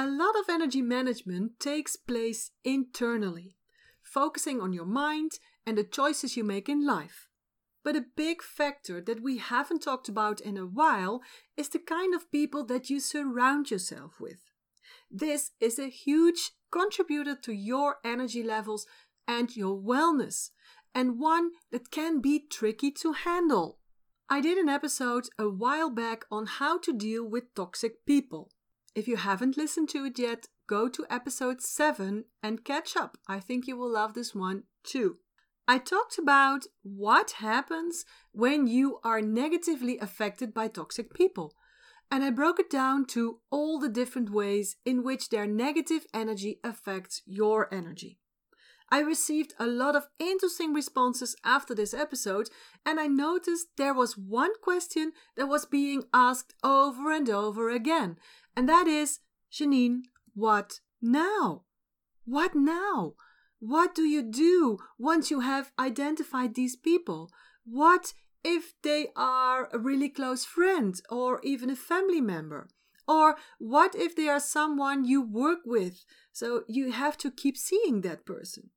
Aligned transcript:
A 0.00 0.06
lot 0.06 0.38
of 0.38 0.48
energy 0.48 0.80
management 0.80 1.58
takes 1.58 1.96
place 1.96 2.52
internally, 2.62 3.56
focusing 4.00 4.60
on 4.60 4.72
your 4.72 4.84
mind 4.84 5.32
and 5.66 5.76
the 5.76 5.82
choices 5.82 6.36
you 6.36 6.44
make 6.44 6.68
in 6.68 6.86
life. 6.86 7.26
But 7.82 7.96
a 7.96 8.04
big 8.14 8.40
factor 8.40 9.00
that 9.00 9.24
we 9.24 9.38
haven't 9.38 9.82
talked 9.82 10.08
about 10.08 10.40
in 10.40 10.56
a 10.56 10.66
while 10.66 11.20
is 11.56 11.68
the 11.68 11.80
kind 11.80 12.14
of 12.14 12.30
people 12.30 12.64
that 12.66 12.88
you 12.88 13.00
surround 13.00 13.72
yourself 13.72 14.20
with. 14.20 14.38
This 15.10 15.50
is 15.58 15.80
a 15.80 15.90
huge 15.90 16.52
contributor 16.70 17.34
to 17.34 17.52
your 17.52 17.96
energy 18.04 18.44
levels 18.44 18.86
and 19.26 19.56
your 19.56 19.76
wellness, 19.76 20.50
and 20.94 21.18
one 21.18 21.50
that 21.72 21.90
can 21.90 22.20
be 22.20 22.46
tricky 22.48 22.92
to 22.92 23.14
handle. 23.14 23.80
I 24.30 24.42
did 24.42 24.58
an 24.58 24.68
episode 24.68 25.28
a 25.40 25.48
while 25.48 25.90
back 25.90 26.24
on 26.30 26.46
how 26.46 26.78
to 26.82 26.92
deal 26.92 27.28
with 27.28 27.52
toxic 27.56 28.06
people. 28.06 28.52
If 28.94 29.06
you 29.06 29.16
haven't 29.16 29.56
listened 29.56 29.88
to 29.90 30.04
it 30.04 30.18
yet, 30.18 30.48
go 30.66 30.88
to 30.88 31.06
episode 31.08 31.60
7 31.60 32.24
and 32.42 32.64
catch 32.64 32.96
up. 32.96 33.16
I 33.28 33.40
think 33.40 33.66
you 33.66 33.76
will 33.76 33.92
love 33.92 34.14
this 34.14 34.34
one 34.34 34.64
too. 34.82 35.18
I 35.66 35.78
talked 35.78 36.18
about 36.18 36.64
what 36.82 37.32
happens 37.32 38.04
when 38.32 38.66
you 38.66 38.98
are 39.04 39.20
negatively 39.20 39.98
affected 39.98 40.54
by 40.54 40.68
toxic 40.68 41.12
people. 41.12 41.54
And 42.10 42.24
I 42.24 42.30
broke 42.30 42.58
it 42.58 42.70
down 42.70 43.04
to 43.08 43.40
all 43.50 43.78
the 43.78 43.90
different 43.90 44.30
ways 44.30 44.76
in 44.86 45.04
which 45.04 45.28
their 45.28 45.46
negative 45.46 46.06
energy 46.14 46.58
affects 46.64 47.20
your 47.26 47.72
energy. 47.72 48.18
I 48.90 49.00
received 49.00 49.52
a 49.58 49.66
lot 49.66 49.94
of 49.94 50.08
interesting 50.18 50.72
responses 50.72 51.36
after 51.44 51.74
this 51.74 51.92
episode, 51.92 52.48
and 52.86 52.98
I 52.98 53.06
noticed 53.06 53.66
there 53.76 53.92
was 53.92 54.16
one 54.16 54.52
question 54.62 55.12
that 55.36 55.48
was 55.48 55.66
being 55.66 56.04
asked 56.14 56.54
over 56.64 57.12
and 57.12 57.28
over 57.28 57.68
again, 57.68 58.16
and 58.58 58.68
that 58.68 58.88
is 58.88 59.20
Janine, 59.52 60.00
what 60.34 60.80
now? 61.00 61.62
What 62.24 62.56
now? 62.56 63.14
What 63.60 63.94
do 63.94 64.02
you 64.02 64.20
do 64.20 64.78
once 64.98 65.30
you 65.30 65.40
have 65.40 65.70
identified 65.78 66.56
these 66.56 66.74
people? 66.74 67.30
What 67.64 68.14
if 68.42 68.74
they 68.82 69.10
are 69.14 69.68
a 69.72 69.78
really 69.78 70.08
close 70.08 70.44
friend 70.44 71.00
or 71.08 71.40
even 71.44 71.70
a 71.70 71.76
family 71.76 72.20
member? 72.20 72.66
Or 73.06 73.36
what 73.60 73.94
if 73.94 74.16
they 74.16 74.28
are 74.28 74.40
someone 74.40 75.04
you 75.04 75.22
work 75.22 75.60
with? 75.64 76.04
So 76.32 76.64
you 76.66 76.90
have 76.90 77.16
to 77.18 77.30
keep 77.30 77.56
seeing 77.56 78.00
that 78.00 78.26
person. 78.26 78.70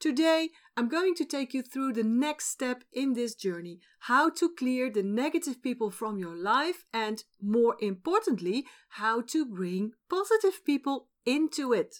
Today, 0.00 0.50
I'm 0.76 0.88
going 0.88 1.14
to 1.14 1.24
take 1.24 1.54
you 1.54 1.62
through 1.62 1.92
the 1.92 2.02
next 2.02 2.46
step 2.46 2.84
in 2.92 3.14
this 3.14 3.34
journey 3.34 3.80
how 4.00 4.28
to 4.30 4.50
clear 4.54 4.90
the 4.90 5.02
negative 5.02 5.62
people 5.62 5.90
from 5.90 6.18
your 6.18 6.34
life, 6.34 6.84
and 6.92 7.24
more 7.40 7.76
importantly, 7.80 8.66
how 8.90 9.22
to 9.22 9.46
bring 9.46 9.92
positive 10.10 10.64
people 10.64 11.08
into 11.24 11.72
it. 11.72 11.96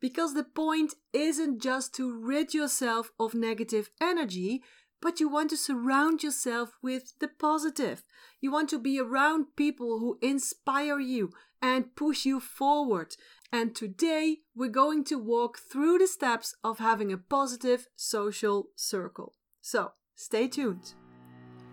Because 0.00 0.34
the 0.34 0.44
point 0.44 0.94
isn't 1.12 1.62
just 1.62 1.94
to 1.94 2.18
rid 2.20 2.54
yourself 2.54 3.12
of 3.20 3.34
negative 3.34 3.88
energy, 4.00 4.62
but 5.00 5.20
you 5.20 5.28
want 5.28 5.50
to 5.50 5.56
surround 5.56 6.22
yourself 6.22 6.70
with 6.82 7.12
the 7.20 7.28
positive. 7.28 8.02
You 8.40 8.50
want 8.50 8.68
to 8.70 8.78
be 8.78 8.98
around 8.98 9.54
people 9.54 10.00
who 10.00 10.18
inspire 10.20 10.98
you 10.98 11.30
and 11.62 11.94
push 11.94 12.26
you 12.26 12.40
forward 12.40 13.16
and 13.54 13.72
today 13.72 14.38
we're 14.56 14.68
going 14.68 15.04
to 15.04 15.16
walk 15.16 15.58
through 15.58 15.96
the 15.96 16.08
steps 16.08 16.56
of 16.64 16.80
having 16.80 17.12
a 17.12 17.16
positive 17.16 17.86
social 17.94 18.70
circle. 18.74 19.34
So 19.60 19.92
stay 20.16 20.48
tuned. 20.48 20.94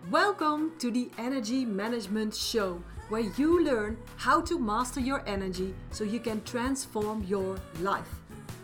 Welcome 0.08 0.74
to 0.78 0.92
the 0.92 1.10
Energy 1.18 1.64
Management 1.64 2.36
Show, 2.36 2.80
where 3.08 3.28
you 3.36 3.64
learn 3.64 3.96
how 4.14 4.40
to 4.42 4.60
master 4.60 5.00
your 5.00 5.24
energy 5.26 5.74
so 5.90 6.04
you 6.04 6.20
can 6.20 6.40
transform 6.44 7.24
your 7.24 7.58
life. 7.80 8.14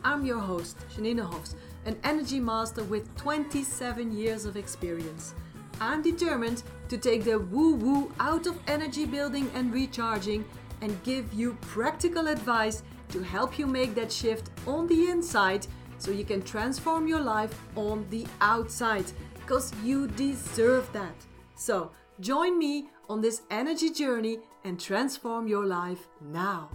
I'm 0.05 0.25
your 0.25 0.38
host, 0.38 0.77
Janine 0.94 1.28
Hofs, 1.28 1.56
an 1.86 1.98
energy 2.05 2.38
master 2.38 2.84
with 2.84 3.16
27 3.16 4.16
years 4.16 4.44
of 4.44 4.56
experience. 4.56 5.34
I'm 5.81 6.03
determined 6.03 6.62
to 6.88 6.97
take 6.97 7.25
the 7.25 7.41
woo 7.41 7.75
woo 7.75 8.12
out 8.20 8.47
of 8.47 8.60
energy 8.69 9.06
building 9.06 9.50
and 9.56 9.75
recharging 9.75 10.44
and 10.82 11.03
give 11.03 11.34
you 11.34 11.54
practical 11.62 12.28
advice 12.28 12.84
to 13.10 13.22
help 13.22 13.58
you 13.58 13.66
make 13.66 13.94
that 13.94 14.12
shift 14.12 14.50
on 14.66 14.86
the 14.86 15.10
inside 15.10 15.66
so 15.98 16.10
you 16.10 16.24
can 16.24 16.42
transform 16.42 17.06
your 17.06 17.20
life 17.20 17.54
on 17.76 18.06
the 18.10 18.26
outside 18.41 19.06
because 19.34 19.72
you 19.82 20.08
deserve 20.08 20.91
that. 20.92 21.14
So, 21.56 21.91
join 22.20 22.58
me 22.58 22.88
on 23.08 23.20
this 23.20 23.42
energy 23.50 23.91
journey 23.91 24.38
and 24.64 24.78
transform 24.78 25.48
your 25.48 25.66
life 25.66 26.08
now. 26.20 26.70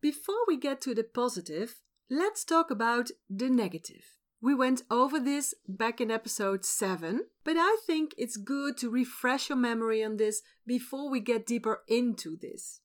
Before 0.00 0.44
we 0.46 0.56
get 0.56 0.80
to 0.82 0.94
the 0.94 1.04
positive, 1.04 1.82
let's 2.08 2.44
talk 2.44 2.70
about 2.70 3.10
the 3.28 3.50
negative. 3.50 4.16
We 4.42 4.54
went 4.54 4.82
over 4.90 5.20
this 5.20 5.54
back 5.68 6.00
in 6.00 6.10
episode 6.10 6.64
7, 6.64 7.26
but 7.44 7.56
I 7.58 7.76
think 7.86 8.14
it's 8.16 8.38
good 8.38 8.78
to 8.78 8.88
refresh 8.88 9.50
your 9.50 9.58
memory 9.58 10.02
on 10.02 10.16
this 10.16 10.40
before 10.66 11.10
we 11.10 11.20
get 11.20 11.44
deeper 11.44 11.82
into 11.86 12.38
this. 12.40 12.79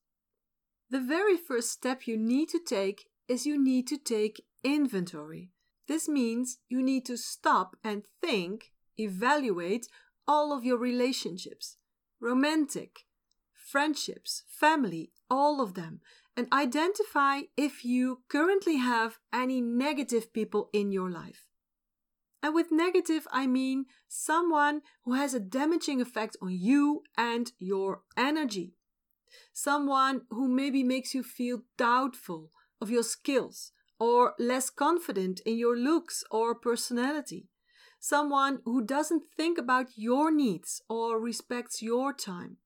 The 0.90 1.00
very 1.00 1.36
first 1.36 1.72
step 1.72 2.06
you 2.06 2.18
need 2.18 2.50
to 2.50 2.60
take 2.60 3.06
is 3.28 3.46
you 3.46 3.62
need 3.62 3.88
to 3.88 3.98
take 3.98 4.46
inventory. 4.64 5.50
This 5.88 6.08
means 6.08 6.60
you 6.70 6.82
need 6.84 7.06
to 7.06 7.18
stop 7.18 7.76
and 7.84 8.04
think, 8.22 8.72
evaluate 8.98 9.88
all 10.28 10.56
of 10.56 10.64
your 10.64 10.78
relationships 10.78 11.78
romantic, 12.22 13.02
friendships, 13.54 14.44
family, 14.48 15.12
all 15.30 15.62
of 15.62 15.74
them, 15.74 16.00
and 16.38 16.48
identify 16.52 17.42
if 17.58 17.84
you 17.84 18.22
currently 18.30 18.78
have 18.78 19.20
any 19.34 19.62
negative 19.62 20.32
people 20.34 20.70
in 20.72 20.92
your 20.92 21.10
life. 21.10 21.48
And 22.42 22.54
with 22.54 22.72
negative, 22.72 23.28
I 23.32 23.48
mean 23.48 23.86
someone 24.08 24.82
who 25.04 25.14
has 25.14 25.34
a 25.34 25.40
damaging 25.40 26.00
effect 26.00 26.38
on 26.42 26.50
you 26.52 27.04
and 27.18 27.52
your 27.60 28.02
energy. 28.16 28.76
Someone 29.58 30.24
who 30.32 30.50
maybe 30.50 30.84
makes 30.84 31.14
you 31.16 31.24
feel 31.24 31.62
doubtful 31.78 32.52
of 32.82 32.90
your 32.90 33.04
skills 33.04 33.72
or 33.98 34.34
less 34.38 34.70
confident 34.70 35.40
in 35.46 35.58
your 35.58 35.78
looks 35.78 36.26
or 36.30 36.54
personality. 36.54 37.48
Someone 37.98 38.60
who 38.66 38.84
doesn't 38.84 39.24
think 39.38 39.58
about 39.58 39.88
your 39.96 40.30
needs 40.30 40.82
or 40.90 41.22
respects 41.22 41.82
your 41.82 42.12
time. 42.12 42.58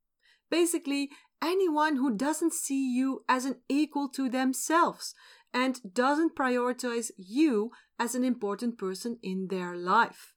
Basically, 0.49 1.11
anyone 1.43 1.97
who 1.97 2.17
doesn't 2.17 2.53
see 2.53 2.91
you 2.91 3.23
as 3.29 3.45
an 3.45 3.57
equal 3.69 4.09
to 4.09 4.27
themselves 4.27 5.13
and 5.53 5.93
doesn't 5.93 6.35
prioritize 6.35 7.11
you 7.17 7.69
as 7.99 8.15
an 8.15 8.23
important 8.23 8.79
person 8.79 9.19
in 9.21 9.49
their 9.49 9.75
life. 9.75 10.33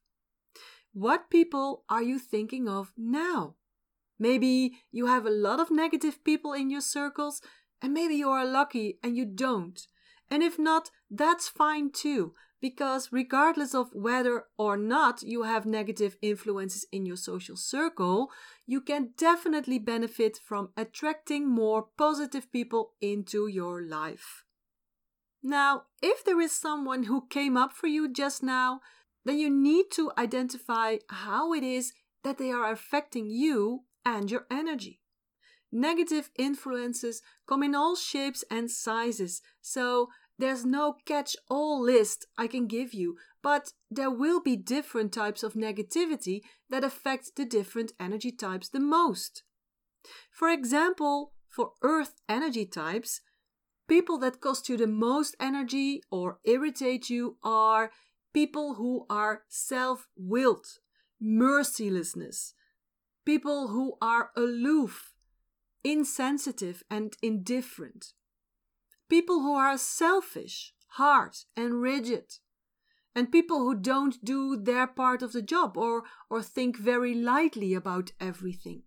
What 0.93 1.31
people 1.31 1.83
are 1.89 2.03
you 2.03 2.19
thinking 2.19 2.69
of 2.69 2.93
now? 2.95 3.55
Maybe 4.19 4.79
you 4.91 5.07
have 5.07 5.25
a 5.25 5.31
lot 5.31 5.59
of 5.59 5.71
negative 5.71 6.23
people 6.23 6.53
in 6.53 6.69
your 6.69 6.81
circles, 6.81 7.41
and 7.81 7.93
maybe 7.93 8.15
you 8.15 8.29
are 8.29 8.45
lucky 8.45 8.99
and 9.03 9.17
you 9.17 9.25
don't. 9.25 9.79
And 10.29 10.41
if 10.41 10.57
not, 10.57 10.89
that's 11.11 11.47
fine 11.47 11.91
too, 11.91 12.33
because 12.61 13.09
regardless 13.11 13.75
of 13.75 13.89
whether 13.93 14.45
or 14.57 14.77
not 14.77 15.21
you 15.21 15.43
have 15.43 15.65
negative 15.65 16.15
influences 16.21 16.85
in 16.91 17.05
your 17.05 17.17
social 17.17 17.57
circle, 17.57 18.31
you 18.65 18.79
can 18.79 19.09
definitely 19.17 19.79
benefit 19.79 20.39
from 20.43 20.69
attracting 20.77 21.47
more 21.47 21.87
positive 21.97 22.51
people 22.51 22.93
into 23.01 23.47
your 23.47 23.81
life. 23.81 24.43
Now, 25.43 25.83
if 26.01 26.23
there 26.23 26.39
is 26.39 26.53
someone 26.53 27.03
who 27.03 27.27
came 27.27 27.57
up 27.57 27.73
for 27.73 27.87
you 27.87 28.11
just 28.11 28.41
now, 28.41 28.79
then 29.25 29.37
you 29.37 29.49
need 29.49 29.87
to 29.91 30.11
identify 30.17 30.97
how 31.09 31.53
it 31.53 31.63
is 31.63 31.91
that 32.23 32.37
they 32.37 32.49
are 32.51 32.71
affecting 32.71 33.29
you 33.29 33.81
and 34.05 34.29
your 34.29 34.45
energy. 34.51 34.99
Negative 35.71 36.29
influences 36.37 37.21
come 37.47 37.63
in 37.63 37.73
all 37.73 37.95
shapes 37.95 38.43
and 38.51 38.69
sizes, 38.69 39.41
so 39.61 40.09
there's 40.37 40.65
no 40.65 40.97
catch 41.05 41.35
all 41.49 41.81
list 41.81 42.27
I 42.37 42.47
can 42.47 42.67
give 42.67 42.93
you, 42.93 43.17
but 43.41 43.73
there 43.89 44.11
will 44.11 44.39
be 44.41 44.55
different 44.55 45.11
types 45.11 45.43
of 45.43 45.53
negativity 45.53 46.41
that 46.69 46.83
affect 46.83 47.35
the 47.35 47.45
different 47.45 47.93
energy 47.99 48.31
types 48.31 48.69
the 48.69 48.79
most. 48.79 49.43
For 50.31 50.49
example, 50.49 51.33
for 51.49 51.71
earth 51.81 52.15
energy 52.27 52.65
types, 52.65 53.21
people 53.87 54.17
that 54.19 54.41
cost 54.41 54.69
you 54.69 54.77
the 54.77 54.87
most 54.87 55.35
energy 55.39 56.01
or 56.11 56.39
irritate 56.45 57.09
you 57.09 57.37
are 57.43 57.91
people 58.33 58.75
who 58.75 59.05
are 59.09 59.43
self 59.47 60.07
willed, 60.17 60.65
mercilessness, 61.21 62.53
people 63.25 63.69
who 63.69 63.97
are 64.01 64.31
aloof, 64.35 65.13
insensitive, 65.83 66.83
and 66.89 67.15
indifferent, 67.21 68.13
people 69.09 69.41
who 69.41 69.53
are 69.53 69.77
selfish, 69.77 70.73
hard, 70.91 71.35
and 71.55 71.81
rigid, 71.81 72.39
and 73.15 73.31
people 73.31 73.59
who 73.59 73.75
don't 73.75 74.23
do 74.23 74.57
their 74.57 74.87
part 74.87 75.21
of 75.21 75.33
the 75.33 75.41
job 75.41 75.77
or, 75.77 76.03
or 76.29 76.41
think 76.41 76.77
very 76.77 77.13
lightly 77.13 77.73
about 77.73 78.11
everything. 78.19 78.83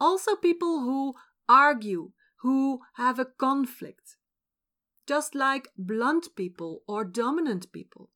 Also, 0.00 0.36
people 0.36 0.80
who 0.80 1.14
argue, 1.48 2.12
who 2.42 2.80
have 2.94 3.18
a 3.18 3.24
conflict, 3.24 4.16
just 5.06 5.34
like 5.34 5.68
blunt 5.76 6.28
people 6.36 6.82
or 6.86 7.04
dominant 7.04 7.72
people. 7.72 8.10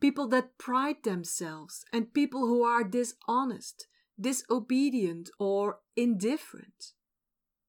People 0.00 0.28
that 0.28 0.58
pride 0.58 1.02
themselves 1.02 1.84
and 1.92 2.14
people 2.14 2.46
who 2.46 2.62
are 2.62 2.84
dishonest, 2.84 3.88
disobedient, 4.20 5.30
or 5.40 5.80
indifferent. 5.96 6.92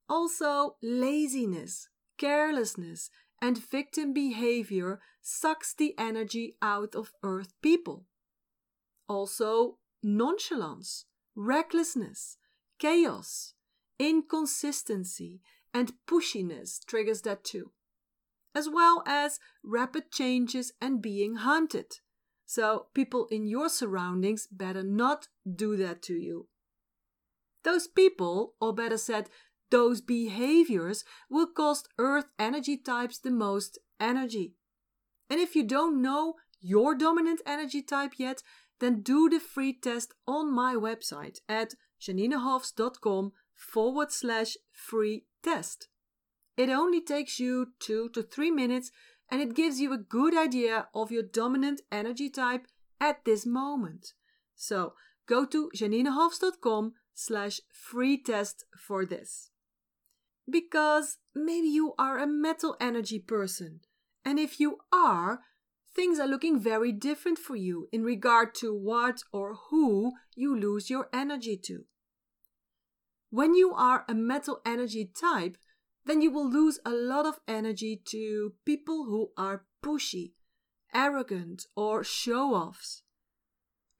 Also, 0.07 0.75
laziness, 0.81 1.89
carelessness, 2.17 3.09
and 3.41 3.57
victim 3.57 4.13
behavior 4.13 4.99
sucks 5.21 5.73
the 5.73 5.95
energy 5.97 6.55
out 6.61 6.95
of 6.95 7.13
earth 7.23 7.53
people. 7.61 8.05
Also, 9.07 9.77
nonchalance, 10.03 11.05
recklessness, 11.35 12.37
chaos, 12.77 13.53
inconsistency, 13.97 15.41
and 15.73 15.93
pushiness 16.07 16.83
triggers 16.85 17.21
that 17.21 17.43
too, 17.43 17.71
as 18.55 18.69
well 18.69 19.03
as 19.05 19.39
rapid 19.63 20.11
changes 20.11 20.71
and 20.81 21.01
being 21.01 21.35
hunted. 21.35 21.97
So, 22.49 22.87
people 22.95 23.27
in 23.29 23.45
your 23.45 23.69
surroundings 23.69 24.47
better 24.47 24.81
not 24.81 25.27
do 25.45 25.77
that 25.77 26.01
to 26.01 26.15
you. 26.15 26.47
Those 27.63 27.87
people, 27.87 28.55
or 28.59 28.73
better 28.73 28.97
said, 28.97 29.29
those 29.69 30.01
behaviors, 30.01 31.03
will 31.29 31.45
cost 31.45 31.89
Earth 31.99 32.25
energy 32.39 32.75
types 32.75 33.19
the 33.19 33.29
most 33.29 33.77
energy. 33.99 34.55
And 35.29 35.39
if 35.39 35.55
you 35.55 35.63
don't 35.63 36.01
know 36.01 36.37
your 36.59 36.95
dominant 36.95 37.41
energy 37.45 37.83
type 37.83 38.13
yet, 38.17 38.41
then 38.79 39.03
do 39.03 39.29
the 39.29 39.39
free 39.39 39.71
test 39.71 40.15
on 40.25 40.51
my 40.51 40.73
website 40.73 41.41
at 41.47 41.75
janinehofs.com 42.01 43.31
forward 43.53 44.11
slash 44.11 44.57
free 44.71 45.25
test. 45.43 45.87
It 46.57 46.71
only 46.71 46.99
takes 46.99 47.39
you 47.39 47.73
two 47.79 48.09
to 48.09 48.23
three 48.23 48.49
minutes 48.49 48.89
and 49.31 49.41
it 49.41 49.55
gives 49.55 49.79
you 49.79 49.93
a 49.93 49.97
good 49.97 50.35
idea 50.35 50.87
of 50.93 51.11
your 51.11 51.23
dominant 51.23 51.81
energy 51.91 52.29
type 52.29 52.67
at 52.99 53.25
this 53.25 53.45
moment. 53.45 54.13
So 54.55 54.93
go 55.27 55.45
to 55.45 55.69
janinehofs.com 55.75 56.93
slash 57.13 57.61
free 57.71 58.21
test 58.21 58.65
for 58.77 59.05
this. 59.05 59.51
Because 60.49 61.17
maybe 61.35 61.67
you 61.67 61.93
are 61.99 62.17
a 62.17 62.25
metal 62.25 62.75
energy 62.81 63.19
person. 63.19 63.81
And 64.25 64.39
if 64.39 64.59
you 64.59 64.79
are, 64.91 65.41
things 65.95 66.19
are 66.19 66.27
looking 66.27 66.59
very 66.59 66.91
different 66.91 67.37
for 67.37 67.55
you 67.55 67.87
in 67.91 68.03
regard 68.03 68.55
to 68.55 68.73
what 68.73 69.21
or 69.31 69.55
who 69.69 70.13
you 70.35 70.57
lose 70.57 70.89
your 70.89 71.07
energy 71.13 71.57
to. 71.65 71.85
When 73.29 73.53
you 73.53 73.73
are 73.73 74.05
a 74.09 74.15
metal 74.15 74.59
energy 74.65 75.11
type, 75.19 75.57
then 76.09 76.21
you 76.21 76.31
will 76.31 76.49
lose 76.49 76.79
a 76.83 76.89
lot 76.89 77.27
of 77.27 77.39
energy 77.47 78.01
to 78.03 78.53
people 78.65 79.05
who 79.05 79.29
are 79.37 79.65
pushy, 79.83 80.31
arrogant, 80.91 81.67
or 81.75 82.03
show 82.03 82.55
offs. 82.55 83.03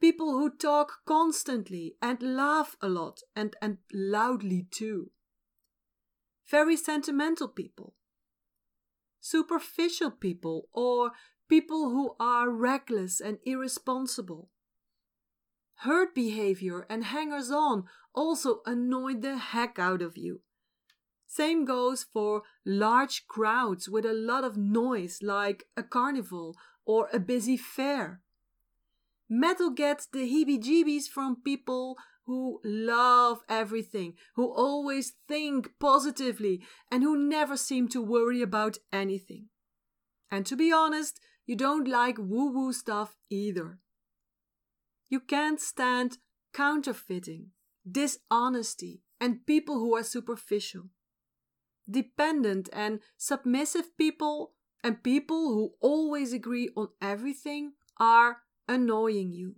People 0.01 0.31
who 0.31 0.50
talk 0.50 1.00
constantly 1.06 1.95
and 2.01 2.19
laugh 2.21 2.75
a 2.81 2.89
lot 2.89 3.19
and, 3.35 3.56
and 3.61 3.77
loudly 3.94 4.65
too. 4.71 5.11
Very 6.50 6.75
sentimental 6.75 7.47
people. 7.47 7.94
Superficial 9.19 10.09
people 10.09 10.67
or 10.73 11.11
people 11.47 11.91
who 11.91 12.15
are 12.19 12.50
reckless 12.50 13.21
and 13.21 13.38
irresponsible. 13.45 14.50
Hurt 15.81 16.15
behavior 16.15 16.88
and 16.89 17.03
hangers 17.03 17.51
on 17.51 17.83
also 18.15 18.61
annoy 18.65 19.13
the 19.13 19.38
heck 19.38 19.77
out 19.77 20.01
of 20.01 20.17
you. 20.17 20.41
Same 21.31 21.63
goes 21.63 22.03
for 22.03 22.41
large 22.65 23.27
crowds 23.27 23.87
with 23.87 24.03
a 24.03 24.13
lot 24.13 24.43
of 24.43 24.57
noise, 24.57 25.19
like 25.21 25.65
a 25.77 25.83
carnival 25.83 26.55
or 26.85 27.07
a 27.13 27.19
busy 27.19 27.55
fair. 27.55 28.21
Metal 29.29 29.69
gets 29.69 30.07
the 30.07 30.27
heebie 30.27 30.59
jeebies 30.59 31.07
from 31.07 31.43
people 31.43 31.97
who 32.25 32.59
love 32.63 33.41
everything, 33.47 34.15
who 34.35 34.51
always 34.51 35.13
think 35.27 35.69
positively, 35.79 36.63
and 36.91 37.03
who 37.03 37.15
never 37.15 37.55
seem 37.55 37.87
to 37.89 38.01
worry 38.01 38.41
about 38.41 38.79
anything. 38.91 39.49
And 40.31 40.47
to 40.47 40.55
be 40.55 40.71
honest, 40.71 41.19
you 41.45 41.55
don't 41.55 41.87
like 41.87 42.17
woo 42.17 42.51
woo 42.51 42.73
stuff 42.73 43.15
either. 43.29 43.77
You 45.09 45.19
can't 45.19 45.61
stand 45.61 46.17
counterfeiting, 46.53 47.51
dishonesty, 47.89 49.03
and 49.21 49.45
people 49.45 49.75
who 49.75 49.95
are 49.95 50.03
superficial. 50.03 50.89
Dependent 51.89 52.69
and 52.71 53.00
submissive 53.18 53.97
people 53.97 54.53
and 54.83 55.03
people 55.03 55.53
who 55.53 55.74
always 55.81 56.33
agree 56.33 56.69
on 56.75 56.89
everything 57.01 57.74
are 57.97 58.44
annoying 58.68 59.33
you. 59.33 59.56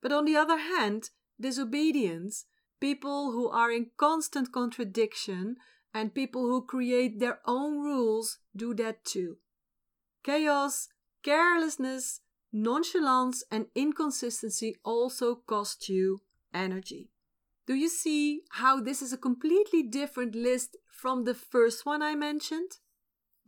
But 0.00 0.12
on 0.12 0.24
the 0.24 0.36
other 0.36 0.58
hand, 0.58 1.10
disobedience, 1.40 2.46
people 2.80 3.32
who 3.32 3.48
are 3.48 3.70
in 3.70 3.90
constant 3.96 4.52
contradiction, 4.52 5.56
and 5.92 6.14
people 6.14 6.42
who 6.42 6.62
create 6.62 7.18
their 7.20 7.40
own 7.46 7.80
rules 7.80 8.38
do 8.54 8.74
that 8.74 9.02
too. 9.04 9.38
Chaos, 10.22 10.88
carelessness, 11.22 12.20
nonchalance, 12.52 13.42
and 13.50 13.66
inconsistency 13.74 14.76
also 14.84 15.34
cost 15.34 15.88
you 15.88 16.20
energy. 16.52 17.10
Do 17.66 17.74
you 17.74 17.88
see 17.88 18.42
how 18.50 18.80
this 18.80 19.02
is 19.02 19.12
a 19.12 19.18
completely 19.18 19.82
different 19.82 20.34
list 20.34 20.76
from 20.88 21.24
the 21.24 21.34
first 21.34 21.84
one 21.84 22.00
I 22.00 22.14
mentioned? 22.14 22.78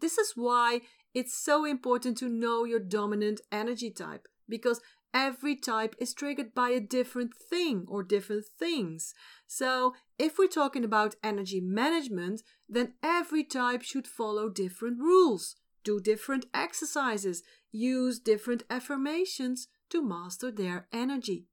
This 0.01 0.19
is 0.19 0.33
why 0.35 0.81
it's 1.15 1.37
so 1.37 1.65
important 1.65 2.19
to 2.19 2.29
know 2.29 2.65
your 2.65 2.81
dominant 2.81 3.41
energy 3.53 3.91
type 3.91 4.27
because 4.49 4.81
every 5.15 5.55
type 5.55 5.95
is 5.99 6.15
triggered 6.15 6.53
by 6.55 6.71
a 6.71 6.81
different 6.81 7.33
thing 7.35 7.85
or 7.89 8.03
different 8.03 8.45
things. 8.59 9.15
So, 9.47 9.95
if 10.19 10.39
we're 10.39 10.49
talking 10.49 10.85
about 10.85 11.15
energy 11.23 11.61
management, 11.61 12.43
then 12.69 12.95
every 13.03 13.45
type 13.45 13.83
should 13.83 14.07
follow 14.07 14.49
different 14.49 14.99
rules, 14.99 15.57
do 15.85 16.01
different 16.01 16.47
exercises, 16.53 17.43
use 17.71 18.19
different 18.19 18.65
affirmations 18.69 19.69
to 19.91 20.03
master 20.03 20.51
their 20.51 20.89
energy. 20.93 21.47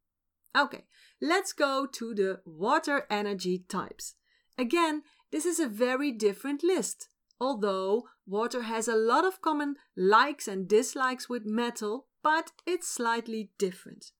Okay, 0.55 0.85
let's 1.21 1.53
go 1.53 1.85
to 1.85 2.13
the 2.13 2.41
water 2.45 3.05
energy 3.09 3.65
types. 3.69 4.15
Again, 4.57 5.03
this 5.31 5.45
is 5.45 5.59
a 5.59 5.67
very 5.67 6.11
different 6.11 6.63
list. 6.63 7.09
Although 7.39 8.03
water 8.25 8.63
has 8.63 8.87
a 8.87 8.95
lot 8.95 9.25
of 9.25 9.41
common 9.41 9.75
likes 9.95 10.47
and 10.47 10.67
dislikes 10.67 11.27
with 11.27 11.45
metal, 11.45 12.07
but 12.23 12.51
it's 12.65 12.87
slightly 12.87 13.51
different. 13.57 14.11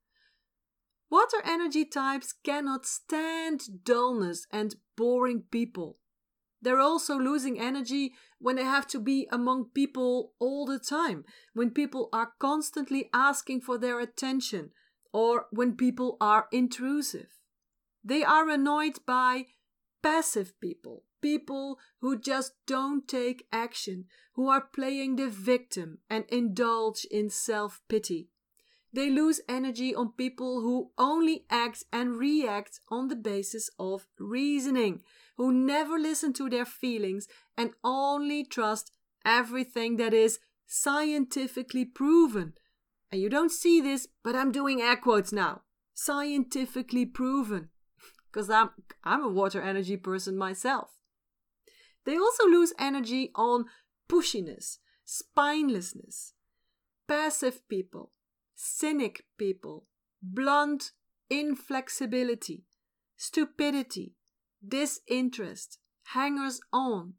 Water 1.10 1.42
energy 1.46 1.86
types 1.86 2.34
cannot 2.44 2.86
stand 2.86 3.86
dullness 3.86 4.48
and 4.52 4.76
boring 4.98 5.44
people. 5.50 5.98
They're 6.62 6.80
also 6.80 7.18
losing 7.18 7.60
energy 7.60 8.14
when 8.40 8.56
they 8.56 8.64
have 8.64 8.88
to 8.88 9.00
be 9.00 9.28
among 9.32 9.70
people 9.74 10.34
all 10.40 10.66
the 10.66 10.80
time, 10.80 11.24
when 11.54 11.70
people 11.70 12.10
are 12.12 12.34
constantly 12.40 13.10
asking 13.14 13.62
for 13.62 13.78
their 13.78 14.00
attention, 14.00 14.72
or 15.16 15.46
when 15.50 15.78
people 15.78 16.18
are 16.20 16.48
intrusive. 16.52 17.30
They 18.04 18.22
are 18.22 18.50
annoyed 18.50 18.98
by 19.08 19.46
passive 20.04 20.60
people, 20.60 21.04
people 21.22 21.80
who 22.02 22.20
just 22.20 22.52
don't 22.68 23.08
take 23.08 23.48
action, 23.50 24.08
who 24.34 24.50
are 24.50 24.68
playing 24.76 25.16
the 25.16 25.30
victim 25.30 26.00
and 26.10 26.26
indulge 26.28 27.06
in 27.10 27.30
self 27.30 27.80
pity. 27.88 28.28
They 28.92 29.10
lose 29.10 29.40
energy 29.48 29.96
on 29.96 30.12
people 30.18 30.60
who 30.60 30.92
only 30.98 31.46
act 31.50 31.86
and 31.94 32.18
react 32.18 32.82
on 32.90 33.08
the 33.08 33.16
basis 33.16 33.70
of 33.80 34.08
reasoning, 34.20 35.02
who 35.38 35.54
never 35.54 35.98
listen 35.98 36.34
to 36.34 36.50
their 36.50 36.66
feelings 36.66 37.26
and 37.58 37.72
only 37.86 38.44
trust 38.44 38.92
everything 39.24 39.96
that 39.96 40.14
is 40.14 40.40
scientifically 40.68 41.86
proven. 41.86 42.56
And 43.16 43.22
you 43.22 43.30
don't 43.30 43.50
see 43.50 43.80
this, 43.80 44.10
but 44.26 44.36
I'm 44.36 44.52
doing 44.52 44.82
air 44.82 44.98
quotes 44.98 45.32
now. 45.32 45.62
Scientifically 45.94 47.06
proven. 47.06 47.70
Because 48.30 48.50
I'm, 48.50 48.72
I'm 49.06 49.24
a 49.24 49.30
water 49.30 49.62
energy 49.62 49.96
person 49.96 50.36
myself. 50.36 50.90
They 52.04 52.18
also 52.18 52.44
lose 52.46 52.74
energy 52.78 53.32
on 53.34 53.68
pushiness, 54.10 54.80
spinelessness, 55.08 56.34
passive 57.08 57.66
people, 57.70 58.12
cynic 58.54 59.24
people, 59.38 59.86
blunt 60.22 60.92
inflexibility, 61.30 62.66
stupidity, 63.16 64.16
disinterest, 64.68 65.80
hangers 66.08 66.60
on, 66.74 67.14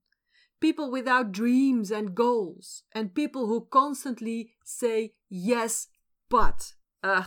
people 0.61 0.91
without 0.91 1.33
dreams 1.33 1.91
and 1.91 2.15
goals, 2.15 2.83
and 2.95 3.15
people 3.15 3.47
who 3.47 3.67
constantly 3.71 4.53
say 4.65 5.15
yes, 5.29 5.89
but. 6.29 6.75
Ugh, 7.03 7.27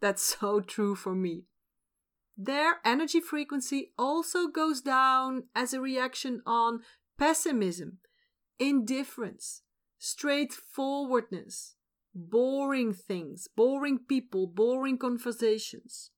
that's 0.00 0.22
so 0.40 0.60
true 0.60 0.94
for 0.94 1.14
me. 1.14 1.44
their 2.36 2.76
energy 2.84 3.20
frequency 3.20 3.92
also 3.98 4.48
goes 4.48 4.80
down 4.80 5.44
as 5.54 5.74
a 5.74 5.80
reaction 5.80 6.40
on 6.46 6.80
pessimism, 7.18 7.98
indifference, 8.58 9.62
straightforwardness, 9.98 11.74
boring 12.14 12.94
things, 12.94 13.46
boring 13.56 13.98
people, 13.98 14.46
boring 14.46 14.96
conversations, 14.98 16.10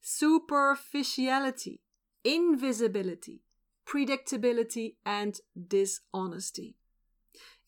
superficiality, 0.00 1.80
invisibility, 2.24 3.42
predictability, 3.90 4.94
and 5.04 5.40
dishonesty. 5.68 6.76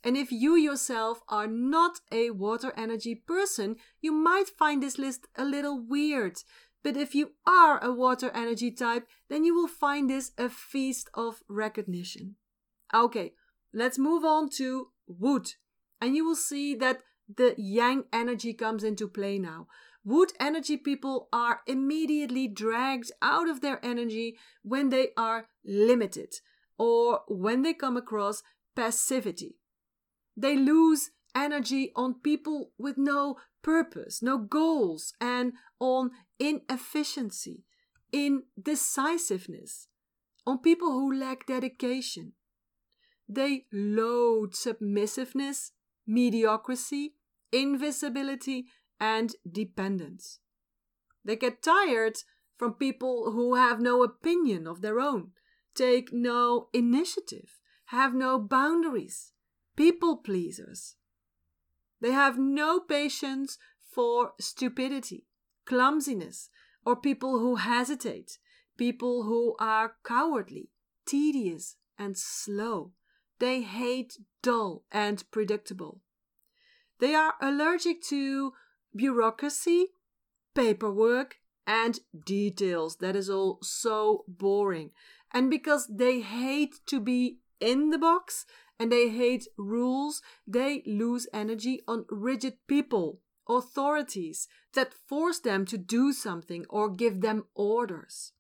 And 0.05 0.17
if 0.17 0.33
you 0.33 0.57
yourself 0.57 1.21
are 1.29 1.47
not 1.47 2.01
a 2.11 2.31
water 2.31 2.73
energy 2.77 3.15
person, 3.15 3.77
you 4.01 4.13
might 4.13 4.49
find 4.49 4.83
this 4.83 4.99
list 4.99 5.27
a 5.37 5.45
little 5.45 5.81
weird. 5.81 6.39
But 6.83 6.97
if 6.97 7.15
you 7.15 7.33
are 7.47 7.83
a 7.83 7.93
water 7.93 8.31
energy 8.35 8.73
type, 8.73 9.07
then 9.29 9.45
you 9.45 9.55
will 9.55 9.69
find 9.69 10.11
this 10.11 10.33
a 10.37 10.49
feast 10.49 11.09
of 11.15 11.43
recognition. 11.49 12.35
Okay, 12.93 13.35
let's 13.73 13.99
move 13.99 14.25
on 14.25 14.49
to 14.57 14.89
wood. 15.07 15.53
And 16.01 16.17
you 16.17 16.27
will 16.27 16.37
see 16.37 16.75
that 16.77 17.03
the 17.33 17.55
yang 17.57 18.05
energy 18.13 18.53
comes 18.53 18.83
into 18.83 19.07
play 19.07 19.39
now. 19.39 19.69
Wood 20.05 20.33
energy 20.41 20.77
people 20.77 21.29
are 21.33 21.61
immediately 21.67 22.49
dragged 22.49 23.13
out 23.23 23.49
of 23.49 23.61
their 23.61 23.85
energy 23.85 24.37
when 24.63 24.89
they 24.89 25.11
are 25.17 25.47
limited 25.65 26.35
or 26.77 27.21
when 27.29 27.63
they 27.63 27.73
come 27.73 27.97
across 27.97 28.43
passivity. 28.75 29.57
They 30.37 30.57
lose 30.57 31.11
energy 31.35 31.93
on 31.95 32.15
people 32.15 32.73
with 32.79 32.99
no 32.99 33.37
purpose, 33.63 34.23
no 34.23 34.39
goals, 34.39 35.15
and 35.21 35.53
on 35.79 36.11
inefficiency, 36.39 37.65
indecisiveness, 38.13 39.89
on 40.45 40.59
people 40.59 40.91
who 40.91 41.15
lack 41.19 41.47
dedication. 41.47 42.33
They 43.29 43.67
load 43.73 44.57
submissiveness, 44.57 45.73
mediocrity, 46.07 47.15
invisibility, 47.53 48.67
and 49.03 49.35
dependence. 49.51 50.39
They 51.25 51.35
get 51.35 51.61
tired 51.61 52.19
from 52.57 52.75
people 52.75 53.33
who 53.33 53.57
have 53.57 53.81
no 53.81 54.05
opinion 54.05 54.69
of 54.69 54.81
their 54.81 55.01
own, 55.01 55.33
take 55.75 56.13
no 56.13 56.69
initiative, 56.73 57.59
have 57.87 58.15
no 58.15 58.39
boundaries, 58.39 59.33
people 59.75 60.19
pleasers. 60.19 60.95
They 62.01 62.13
have 62.13 62.39
no 62.39 62.79
patience 62.79 63.59
for 63.93 64.35
stupidity, 64.39 65.27
clumsiness, 65.65 66.49
or 66.87 66.95
people 66.95 67.41
who 67.41 67.57
hesitate, 67.57 68.39
people 68.77 69.25
who 69.25 69.57
are 69.59 69.97
cowardly, 70.05 70.71
tedious, 71.07 71.75
and 71.99 72.17
slow. 72.17 72.93
They 73.41 73.63
hate 73.63 74.17
dull 74.43 74.85
and 74.93 75.29
predictable. 75.33 76.03
They 77.01 77.17
are 77.17 77.35
allergic 77.41 78.01
to 78.05 78.53
bureaucracy, 78.95 79.89
paperwork, 80.55 81.37
and 81.67 82.01
details. 82.25 82.97
That 82.97 83.17
is 83.17 83.31
all 83.31 83.59
so 83.63 84.25
boring. 84.29 84.91
And 85.33 85.51
because 85.51 85.87
they 85.87 86.21
hate 86.21 86.81
to 86.87 87.01
be 87.01 87.39
in 87.61 87.91
the 87.91 87.99
box 87.99 88.45
and 88.79 88.91
they 88.91 89.09
hate 89.09 89.47
rules, 89.57 90.23
they 90.47 90.83
lose 90.87 91.29
energy 91.33 91.81
on 91.87 92.05
rigid 92.11 92.55
people, 92.67 93.21
authorities 93.49 94.49
that 94.75 94.93
force 94.93 95.39
them 95.39 95.65
to 95.67 95.79
do 95.79 96.13
something 96.13 96.67
or 96.69 96.91
give 96.91 97.21
them 97.21 97.45
orders. 97.55 98.33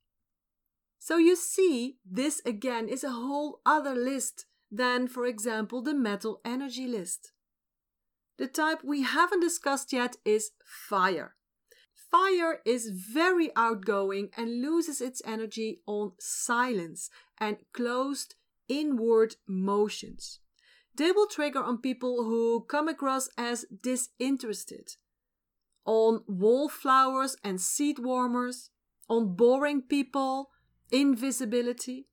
So 0.99 1.17
you 1.17 1.35
see, 1.37 1.97
this 2.09 2.41
again 2.45 2.89
is 2.89 3.03
a 3.03 3.11
whole 3.11 3.61
other 3.67 3.95
list 3.95 4.47
than, 4.71 5.09
for 5.09 5.27
example, 5.27 5.83
the 5.83 5.95
metal 5.95 6.41
energy 6.45 6.87
list. 6.87 7.32
The 8.39 8.47
type 8.47 8.83
we 8.83 9.03
haven't 9.03 9.41
discussed 9.41 9.93
yet 9.93 10.17
is 10.25 10.53
fire. 10.65 11.35
Fire 12.11 12.61
is 12.67 12.89
very 12.89 13.51
outgoing 13.57 14.31
and 14.37 14.61
loses 14.61 15.01
its 15.01 15.23
energy 15.25 15.81
on 15.87 16.13
silence 16.19 17.09
and 17.39 17.57
closed 17.73 18.35
inward 18.69 19.37
motions. 19.47 20.41
They 20.95 21.11
will 21.11 21.27
trigger 21.27 21.63
on 21.63 21.79
people 21.79 22.25
who 22.25 22.67
come 22.69 22.87
across 22.89 23.29
as 23.39 23.65
disinterested, 23.83 24.97
on 25.87 26.23
wallflowers 26.27 27.37
and 27.43 27.61
seed 27.61 27.99
warmers, 27.99 28.71
on 29.09 29.35
boring 29.35 29.83
people, 29.83 30.51
invisibility. 30.91 32.09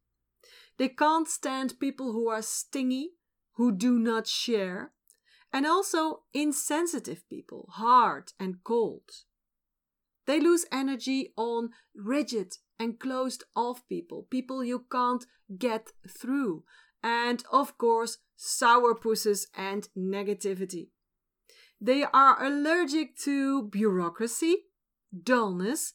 They 0.77 0.87
can't 0.87 1.27
stand 1.27 1.79
people 1.79 2.13
who 2.13 2.29
are 2.29 2.41
stingy, 2.41 3.11
who 3.55 3.73
do 3.73 3.99
not 3.99 4.27
share, 4.27 4.93
and 5.51 5.65
also 5.65 6.21
insensitive 6.33 7.27
people, 7.29 7.69
hard 7.73 8.33
and 8.39 8.63
cold. 8.63 9.09
They 10.25 10.39
lose 10.39 10.65
energy 10.71 11.33
on 11.35 11.69
rigid 11.95 12.57
and 12.77 12.99
closed 12.99 13.43
off 13.55 13.87
people, 13.87 14.27
people 14.29 14.63
you 14.63 14.85
can't 14.91 15.25
get 15.57 15.91
through, 16.07 16.63
and 17.03 17.43
of 17.51 17.77
course, 17.77 18.17
sourpusses 18.37 19.47
and 19.55 19.87
negativity. 19.97 20.89
They 21.81 22.03
are 22.03 22.43
allergic 22.43 23.17
to 23.19 23.63
bureaucracy, 23.63 24.65
dullness, 25.23 25.93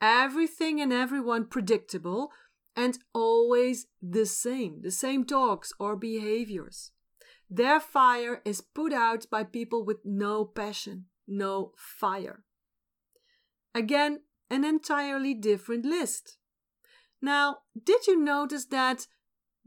everything 0.00 0.80
and 0.80 0.92
everyone 0.92 1.46
predictable, 1.46 2.30
and 2.74 2.98
always 3.14 3.86
the 4.00 4.26
same, 4.26 4.80
the 4.82 4.90
same 4.90 5.24
talks 5.24 5.72
or 5.78 5.96
behaviors. 5.96 6.91
Their 7.54 7.80
fire 7.80 8.40
is 8.46 8.62
put 8.62 8.94
out 8.94 9.28
by 9.30 9.44
people 9.44 9.84
with 9.84 9.98
no 10.06 10.42
passion, 10.42 11.08
no 11.28 11.72
fire. 11.76 12.44
Again, 13.74 14.20
an 14.48 14.64
entirely 14.64 15.34
different 15.34 15.84
list. 15.84 16.38
Now, 17.20 17.58
did 17.76 18.06
you 18.06 18.18
notice 18.18 18.64
that 18.66 19.06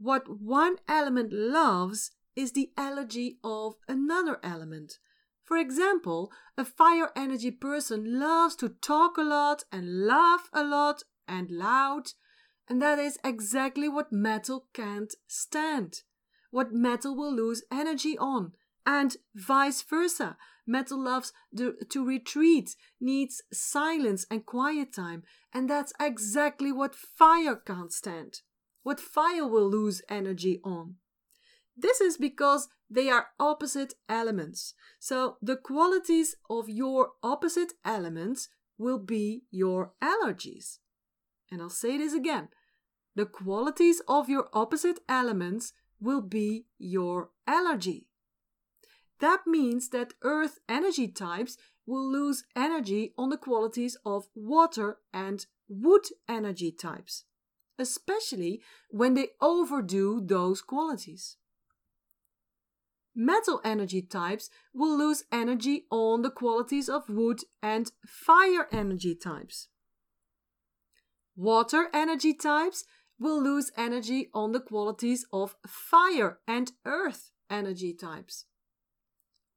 what 0.00 0.24
one 0.28 0.78
element 0.88 1.32
loves 1.32 2.10
is 2.34 2.50
the 2.50 2.72
allergy 2.76 3.38
of 3.44 3.74
another 3.86 4.40
element? 4.42 4.98
For 5.44 5.56
example, 5.56 6.32
a 6.58 6.64
fire 6.64 7.12
energy 7.14 7.52
person 7.52 8.18
loves 8.18 8.56
to 8.56 8.70
talk 8.70 9.16
a 9.16 9.22
lot 9.22 9.62
and 9.70 10.08
laugh 10.08 10.50
a 10.52 10.64
lot 10.64 11.04
and 11.28 11.52
loud, 11.52 12.14
and 12.66 12.82
that 12.82 12.98
is 12.98 13.16
exactly 13.22 13.88
what 13.88 14.10
metal 14.10 14.66
can't 14.74 15.14
stand 15.28 16.02
what 16.56 16.72
metal 16.72 17.14
will 17.14 17.36
lose 17.36 17.62
energy 17.70 18.16
on, 18.16 18.50
and 18.86 19.18
vice 19.34 19.82
versa. 19.82 20.38
Metal 20.66 20.98
loves 20.98 21.30
to 21.54 22.02
retreat, 22.02 22.74
needs 22.98 23.42
silence 23.52 24.24
and 24.30 24.46
quiet 24.46 24.90
time, 24.90 25.22
and 25.52 25.68
that's 25.68 25.92
exactly 26.00 26.72
what 26.72 26.94
fire 26.94 27.56
can't 27.56 27.92
stand. 27.92 28.40
What 28.84 28.98
fire 28.98 29.46
will 29.46 29.68
lose 29.68 30.00
energy 30.08 30.62
on. 30.64 30.94
This 31.76 32.00
is 32.00 32.16
because 32.16 32.68
they 32.88 33.10
are 33.10 33.26
opposite 33.38 33.92
elements. 34.08 34.72
So 34.98 35.36
the 35.42 35.56
qualities 35.56 36.36
of 36.48 36.70
your 36.70 37.10
opposite 37.22 37.74
elements 37.84 38.48
will 38.78 38.98
be 38.98 39.42
your 39.50 39.92
allergies. 40.02 40.78
And 41.52 41.60
I'll 41.60 41.68
say 41.68 41.98
this 41.98 42.14
again. 42.14 42.48
The 43.14 43.26
qualities 43.26 44.00
of 44.08 44.30
your 44.30 44.48
opposite 44.54 45.00
elements 45.06 45.74
will 46.00 46.20
be 46.20 46.66
your 46.78 47.30
allergy. 47.46 48.06
That 49.20 49.46
means 49.46 49.88
that 49.90 50.14
earth 50.22 50.58
energy 50.68 51.08
types 51.08 51.56
will 51.86 52.10
lose 52.10 52.44
energy 52.54 53.14
on 53.16 53.30
the 53.30 53.36
qualities 53.36 53.96
of 54.04 54.28
water 54.34 54.98
and 55.14 55.46
wood 55.68 56.06
energy 56.28 56.70
types, 56.70 57.24
especially 57.78 58.60
when 58.90 59.14
they 59.14 59.28
overdo 59.40 60.20
those 60.20 60.60
qualities. 60.60 61.36
Metal 63.14 63.62
energy 63.64 64.02
types 64.02 64.50
will 64.74 64.96
lose 64.98 65.24
energy 65.32 65.86
on 65.90 66.20
the 66.20 66.30
qualities 66.30 66.88
of 66.88 67.08
wood 67.08 67.40
and 67.62 67.90
fire 68.06 68.68
energy 68.70 69.14
types. 69.14 69.68
Water 71.34 71.88
energy 71.94 72.34
types 72.34 72.84
will 73.18 73.42
lose 73.42 73.70
energy 73.76 74.28
on 74.34 74.52
the 74.52 74.60
qualities 74.60 75.26
of 75.32 75.56
fire 75.66 76.38
and 76.46 76.72
earth 76.84 77.30
energy 77.50 77.94
types. 77.94 78.44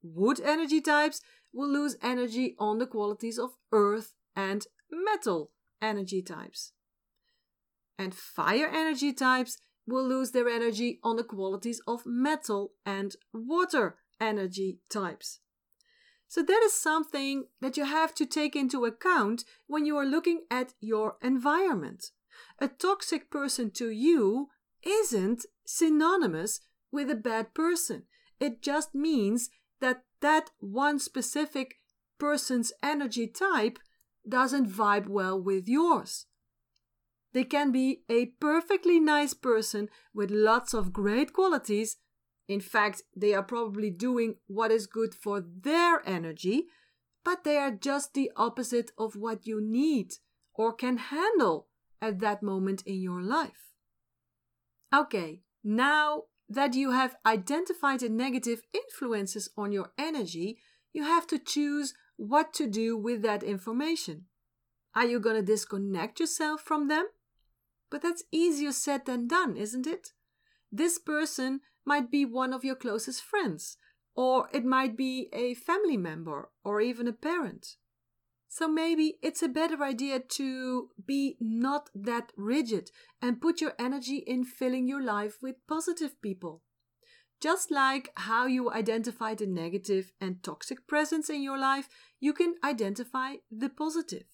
Wood 0.02 0.40
energy 0.40 0.80
types 0.80 1.20
will 1.52 1.68
lose 1.68 1.96
energy 2.02 2.54
on 2.58 2.78
the 2.78 2.86
qualities 2.86 3.38
of 3.38 3.50
earth 3.72 4.14
and 4.34 4.66
metal 4.90 5.50
energy 5.82 6.22
types. 6.22 6.72
And 7.98 8.14
fire 8.14 8.68
energy 8.68 9.12
types 9.12 9.58
will 9.86 10.06
lose 10.06 10.30
their 10.30 10.48
energy 10.48 11.00
on 11.02 11.16
the 11.16 11.24
qualities 11.24 11.82
of 11.86 12.06
metal 12.06 12.72
and 12.86 13.14
water 13.32 13.96
energy 14.20 14.78
types. 14.88 15.40
So, 16.28 16.42
that 16.42 16.62
is 16.64 16.72
something 16.72 17.46
that 17.60 17.76
you 17.76 17.84
have 17.84 18.14
to 18.14 18.24
take 18.24 18.54
into 18.54 18.84
account 18.84 19.44
when 19.66 19.84
you 19.84 19.96
are 19.96 20.06
looking 20.06 20.44
at 20.48 20.74
your 20.80 21.16
environment. 21.20 22.12
A 22.58 22.68
toxic 22.68 23.30
person 23.30 23.70
to 23.72 23.90
you 23.90 24.48
isn't 24.82 25.46
synonymous 25.64 26.60
with 26.90 27.10
a 27.10 27.14
bad 27.14 27.54
person. 27.54 28.04
It 28.38 28.62
just 28.62 28.94
means 28.94 29.50
that 29.80 30.04
that 30.20 30.50
one 30.58 30.98
specific 30.98 31.76
person's 32.18 32.72
energy 32.82 33.26
type 33.26 33.78
doesn't 34.28 34.68
vibe 34.70 35.08
well 35.08 35.40
with 35.40 35.68
yours. 35.68 36.26
They 37.32 37.44
can 37.44 37.70
be 37.70 38.02
a 38.08 38.26
perfectly 38.26 38.98
nice 38.98 39.34
person 39.34 39.88
with 40.12 40.30
lots 40.30 40.74
of 40.74 40.92
great 40.92 41.32
qualities. 41.32 41.96
In 42.48 42.60
fact, 42.60 43.02
they 43.16 43.34
are 43.34 43.42
probably 43.42 43.90
doing 43.90 44.36
what 44.46 44.72
is 44.72 44.86
good 44.86 45.14
for 45.14 45.40
their 45.40 46.06
energy, 46.06 46.66
but 47.24 47.44
they 47.44 47.56
are 47.56 47.70
just 47.70 48.14
the 48.14 48.30
opposite 48.36 48.90
of 48.98 49.14
what 49.14 49.46
you 49.46 49.60
need 49.60 50.14
or 50.54 50.72
can 50.72 50.96
handle 50.96 51.68
at 52.00 52.20
that 52.20 52.42
moment 52.42 52.82
in 52.86 53.00
your 53.00 53.22
life. 53.22 53.72
Okay, 54.94 55.42
now 55.62 56.24
that 56.48 56.74
you 56.74 56.90
have 56.90 57.16
identified 57.24 58.00
the 58.00 58.08
negative 58.08 58.62
influences 58.72 59.50
on 59.56 59.70
your 59.70 59.92
energy, 59.96 60.58
you 60.92 61.04
have 61.04 61.26
to 61.28 61.38
choose 61.38 61.94
what 62.16 62.52
to 62.54 62.66
do 62.66 62.96
with 62.96 63.22
that 63.22 63.42
information. 63.42 64.24
Are 64.94 65.06
you 65.06 65.20
going 65.20 65.36
to 65.36 65.42
disconnect 65.42 66.18
yourself 66.18 66.60
from 66.60 66.88
them? 66.88 67.06
But 67.90 68.02
that's 68.02 68.24
easier 68.32 68.72
said 68.72 69.06
than 69.06 69.28
done, 69.28 69.56
isn't 69.56 69.86
it? 69.86 70.12
This 70.72 70.98
person 70.98 71.60
might 71.84 72.10
be 72.10 72.24
one 72.24 72.52
of 72.52 72.64
your 72.64 72.76
closest 72.76 73.22
friends, 73.22 73.76
or 74.14 74.48
it 74.52 74.64
might 74.64 74.96
be 74.96 75.28
a 75.32 75.54
family 75.54 75.96
member, 75.96 76.50
or 76.64 76.80
even 76.80 77.06
a 77.08 77.12
parent. 77.12 77.76
So 78.52 78.66
maybe 78.66 79.16
it's 79.22 79.44
a 79.44 79.48
better 79.48 79.80
idea 79.80 80.18
to 80.18 80.88
be 81.06 81.36
not 81.40 81.88
that 81.94 82.32
rigid 82.36 82.90
and 83.22 83.40
put 83.40 83.60
your 83.60 83.74
energy 83.78 84.24
in 84.26 84.42
filling 84.42 84.88
your 84.88 85.02
life 85.02 85.36
with 85.40 85.64
positive 85.68 86.20
people. 86.20 86.62
Just 87.40 87.70
like 87.70 88.10
how 88.16 88.46
you 88.46 88.68
identify 88.72 89.36
the 89.36 89.46
negative 89.46 90.10
and 90.20 90.42
toxic 90.42 90.88
presence 90.88 91.30
in 91.30 91.44
your 91.44 91.58
life, 91.58 91.88
you 92.18 92.32
can 92.32 92.56
identify 92.64 93.36
the 93.52 93.68
positive. 93.68 94.24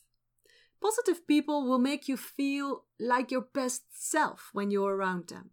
Positive 0.81 1.27
people 1.27 1.69
will 1.69 1.79
make 1.79 2.09
you 2.09 2.17
feel 2.17 2.85
like 2.99 3.31
your 3.31 3.47
best 3.53 3.83
self 3.93 4.49
when 4.55 4.71
you're 4.71 4.97
around 4.97 5.29
them. 5.29 5.51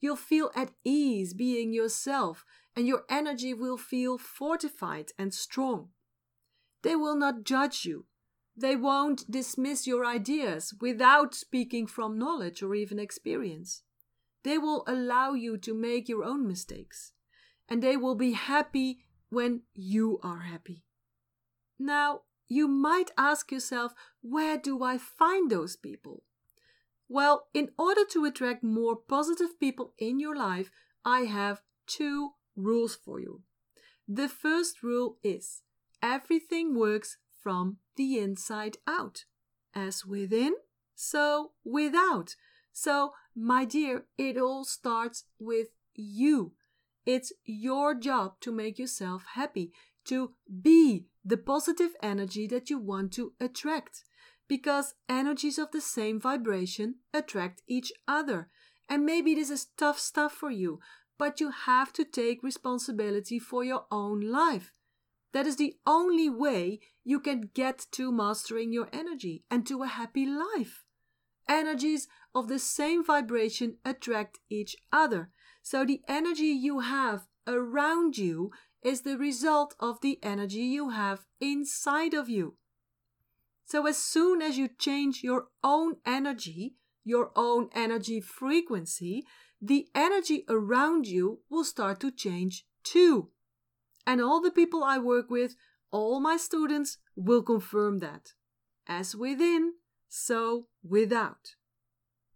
You'll 0.00 0.14
feel 0.14 0.52
at 0.54 0.70
ease 0.84 1.34
being 1.34 1.72
yourself, 1.72 2.44
and 2.76 2.86
your 2.86 3.02
energy 3.10 3.52
will 3.52 3.78
feel 3.78 4.16
fortified 4.16 5.10
and 5.18 5.34
strong. 5.34 5.88
They 6.86 6.94
will 6.94 7.16
not 7.16 7.42
judge 7.42 7.84
you. 7.84 8.06
They 8.56 8.76
won't 8.76 9.28
dismiss 9.28 9.88
your 9.88 10.06
ideas 10.06 10.72
without 10.80 11.34
speaking 11.34 11.88
from 11.88 12.16
knowledge 12.16 12.62
or 12.62 12.76
even 12.76 13.00
experience. 13.00 13.82
They 14.44 14.56
will 14.56 14.84
allow 14.86 15.32
you 15.32 15.58
to 15.58 15.74
make 15.74 16.08
your 16.08 16.22
own 16.22 16.46
mistakes, 16.46 17.10
and 17.68 17.82
they 17.82 17.96
will 17.96 18.14
be 18.14 18.34
happy 18.34 19.00
when 19.30 19.62
you 19.74 20.20
are 20.22 20.42
happy. 20.42 20.84
Now, 21.76 22.20
you 22.46 22.68
might 22.68 23.10
ask 23.18 23.50
yourself, 23.50 23.92
where 24.22 24.56
do 24.56 24.84
I 24.84 24.96
find 24.96 25.50
those 25.50 25.74
people? 25.74 26.22
Well, 27.08 27.48
in 27.52 27.70
order 27.76 28.04
to 28.10 28.26
attract 28.26 28.62
more 28.62 28.94
positive 28.94 29.58
people 29.58 29.92
in 29.98 30.20
your 30.20 30.36
life, 30.36 30.70
I 31.04 31.22
have 31.22 31.62
two 31.88 32.34
rules 32.54 32.94
for 32.94 33.18
you. 33.18 33.42
The 34.06 34.28
first 34.28 34.84
rule 34.84 35.18
is 35.24 35.62
everything 36.02 36.78
works 36.78 37.18
from 37.42 37.78
the 37.96 38.18
inside 38.18 38.78
out. 38.86 39.24
As 39.74 40.04
within, 40.06 40.54
so 40.94 41.52
without. 41.64 42.34
So, 42.72 43.12
my 43.34 43.64
dear, 43.64 44.06
it 44.18 44.36
all 44.36 44.64
starts 44.64 45.24
with 45.38 45.68
you. 45.94 46.52
It's 47.04 47.32
your 47.44 47.94
job 47.94 48.40
to 48.40 48.52
make 48.52 48.78
yourself 48.78 49.24
happy, 49.34 49.72
to 50.06 50.32
be 50.62 51.06
the 51.24 51.36
positive 51.36 51.92
energy 52.02 52.46
that 52.48 52.68
you 52.70 52.78
want 52.78 53.12
to 53.12 53.32
attract. 53.40 54.04
Because 54.48 54.94
energies 55.08 55.58
of 55.58 55.72
the 55.72 55.80
same 55.80 56.20
vibration 56.20 56.96
attract 57.12 57.62
each 57.66 57.92
other. 58.06 58.48
And 58.88 59.04
maybe 59.04 59.34
this 59.34 59.50
is 59.50 59.66
tough 59.76 59.98
stuff 59.98 60.32
for 60.32 60.50
you, 60.50 60.80
but 61.18 61.40
you 61.40 61.50
have 61.50 61.92
to 61.94 62.04
take 62.04 62.42
responsibility 62.42 63.38
for 63.38 63.64
your 63.64 63.86
own 63.90 64.20
life. 64.20 64.72
That 65.36 65.46
is 65.46 65.56
the 65.56 65.76
only 65.86 66.30
way 66.30 66.80
you 67.04 67.20
can 67.20 67.50
get 67.52 67.84
to 67.92 68.10
mastering 68.10 68.72
your 68.72 68.88
energy 68.90 69.44
and 69.50 69.66
to 69.66 69.82
a 69.82 69.86
happy 69.86 70.24
life. 70.24 70.86
Energies 71.46 72.08
of 72.34 72.48
the 72.48 72.58
same 72.58 73.04
vibration 73.04 73.76
attract 73.84 74.38
each 74.48 74.76
other. 74.90 75.28
So 75.60 75.84
the 75.84 76.00
energy 76.08 76.46
you 76.46 76.80
have 76.80 77.26
around 77.46 78.16
you 78.16 78.50
is 78.82 79.02
the 79.02 79.18
result 79.18 79.74
of 79.78 80.00
the 80.00 80.18
energy 80.22 80.62
you 80.62 80.88
have 80.88 81.26
inside 81.38 82.14
of 82.14 82.30
you. 82.30 82.56
So, 83.66 83.86
as 83.86 83.98
soon 83.98 84.40
as 84.40 84.56
you 84.56 84.68
change 84.68 85.22
your 85.22 85.48
own 85.62 85.96
energy, 86.06 86.76
your 87.04 87.30
own 87.36 87.68
energy 87.74 88.22
frequency, 88.22 89.26
the 89.60 89.86
energy 89.94 90.46
around 90.48 91.06
you 91.06 91.40
will 91.50 91.64
start 91.64 92.00
to 92.00 92.10
change 92.10 92.64
too. 92.82 93.32
And 94.06 94.20
all 94.20 94.40
the 94.40 94.50
people 94.50 94.84
I 94.84 94.98
work 94.98 95.30
with, 95.30 95.56
all 95.90 96.20
my 96.20 96.36
students, 96.36 96.98
will 97.16 97.42
confirm 97.42 97.98
that. 97.98 98.34
As 98.86 99.16
within, 99.16 99.74
so 100.08 100.68
without. 100.82 101.56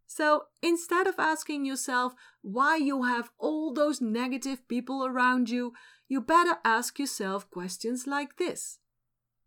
So 0.07 0.47
instead 0.61 1.07
of 1.07 1.15
asking 1.19 1.65
yourself 1.65 2.15
why 2.43 2.77
you 2.77 3.05
have 3.05 3.31
all 3.39 3.73
those 3.73 4.01
negative 4.01 4.67
people 4.67 5.07
around 5.07 5.49
you, 5.49 5.73
you 6.09 6.21
better 6.21 6.59
ask 6.65 6.99
yourself 6.99 7.49
questions 7.49 8.09
like 8.09 8.37
this 8.37 8.81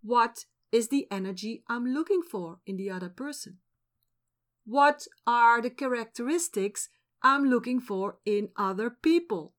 What 0.02 0.46
is 0.72 0.88
the 0.88 1.08
energy 1.12 1.64
I'm 1.68 1.86
looking 1.86 2.22
for 2.22 2.60
in 2.66 2.78
the 2.78 2.90
other 2.90 3.10
person? 3.10 3.58
What 4.66 5.06
are 5.28 5.62
the 5.62 5.70
characteristics 5.70 6.88
I'm 7.22 7.50
looking 7.50 7.82
for 7.82 8.20
in 8.26 8.50
other 8.56 8.90
people? 8.90 9.56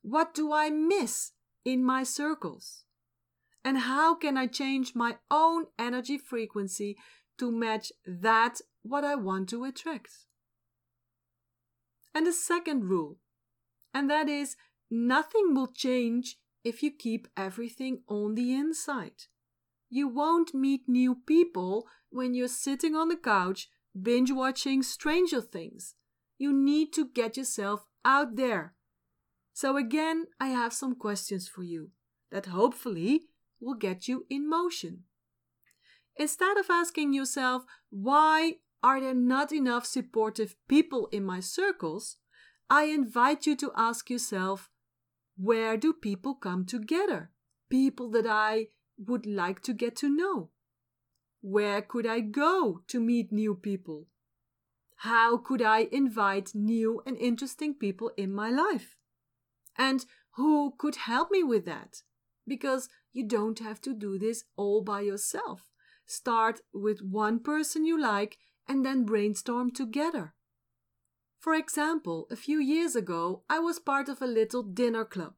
What 0.00 0.32
do 0.32 0.50
I 0.50 0.70
miss 0.70 1.32
in 1.64 1.84
my 1.84 2.02
circles? 2.02 2.84
And 3.64 3.78
how 3.78 4.14
can 4.14 4.36
I 4.36 4.46
change 4.46 4.94
my 4.94 5.16
own 5.30 5.66
energy 5.78 6.18
frequency 6.18 6.96
to 7.38 7.52
match 7.52 7.92
that 8.06 8.60
what 8.82 9.04
I 9.04 9.14
want 9.14 9.48
to 9.50 9.64
attract? 9.64 10.10
And 12.14 12.26
the 12.26 12.32
second 12.32 12.84
rule, 12.84 13.18
and 13.94 14.10
that 14.10 14.28
is 14.28 14.56
Nothing 14.90 15.54
will 15.54 15.68
change 15.68 16.36
if 16.64 16.82
you 16.82 16.90
keep 16.90 17.28
everything 17.36 18.02
on 18.08 18.34
the 18.34 18.52
inside. 18.52 19.26
You 19.88 20.08
won't 20.08 20.52
meet 20.52 20.88
new 20.88 21.14
people 21.14 21.86
when 22.10 22.34
you're 22.34 22.48
sitting 22.48 22.96
on 22.96 23.08
the 23.08 23.16
couch 23.16 23.68
binge 24.00 24.32
watching 24.32 24.82
Stranger 24.82 25.40
Things. 25.40 25.94
You 26.38 26.52
need 26.52 26.92
to 26.94 27.06
get 27.06 27.36
yourself 27.36 27.86
out 28.04 28.34
there. 28.34 28.74
So, 29.52 29.76
again, 29.76 30.26
I 30.38 30.48
have 30.48 30.72
some 30.72 30.94
questions 30.94 31.48
for 31.48 31.62
you 31.62 31.90
that 32.30 32.46
hopefully 32.46 33.22
will 33.60 33.74
get 33.74 34.08
you 34.08 34.26
in 34.30 34.48
motion. 34.48 35.04
Instead 36.16 36.56
of 36.56 36.70
asking 36.70 37.12
yourself, 37.12 37.64
why 37.90 38.56
are 38.82 39.00
there 39.00 39.14
not 39.14 39.52
enough 39.52 39.86
supportive 39.86 40.54
people 40.68 41.08
in 41.12 41.24
my 41.24 41.40
circles? 41.40 42.16
I 42.68 42.84
invite 42.84 43.46
you 43.46 43.56
to 43.56 43.72
ask 43.76 44.08
yourself, 44.08 44.70
where 45.36 45.76
do 45.76 45.92
people 45.92 46.34
come 46.34 46.64
together? 46.64 47.30
People 47.68 48.10
that 48.10 48.26
I 48.26 48.68
would 48.98 49.26
like 49.26 49.60
to 49.62 49.72
get 49.72 49.96
to 49.96 50.08
know. 50.08 50.50
Where 51.40 51.80
could 51.80 52.06
I 52.06 52.20
go 52.20 52.82
to 52.88 53.00
meet 53.00 53.32
new 53.32 53.54
people? 53.54 54.06
How 54.96 55.38
could 55.38 55.62
I 55.62 55.88
invite 55.90 56.54
new 56.54 57.02
and 57.06 57.16
interesting 57.16 57.74
people 57.74 58.10
in 58.16 58.32
my 58.32 58.50
life? 58.50 58.96
And 59.80 60.04
who 60.32 60.74
could 60.76 60.96
help 60.96 61.30
me 61.30 61.42
with 61.42 61.64
that? 61.64 62.02
Because 62.46 62.90
you 63.14 63.26
don't 63.26 63.58
have 63.60 63.80
to 63.80 63.94
do 63.94 64.18
this 64.18 64.44
all 64.54 64.82
by 64.82 65.00
yourself. 65.00 65.70
Start 66.04 66.60
with 66.74 67.00
one 67.00 67.40
person 67.40 67.86
you 67.86 67.98
like 67.98 68.36
and 68.68 68.84
then 68.84 69.06
brainstorm 69.06 69.70
together. 69.70 70.34
For 71.38 71.54
example, 71.54 72.26
a 72.30 72.36
few 72.36 72.60
years 72.60 72.94
ago, 72.94 73.44
I 73.48 73.58
was 73.58 73.78
part 73.78 74.10
of 74.10 74.20
a 74.20 74.26
little 74.26 74.62
dinner 74.62 75.06
club. 75.06 75.36